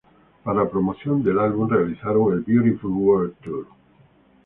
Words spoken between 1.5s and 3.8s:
realizaron el Beautiful World Tour.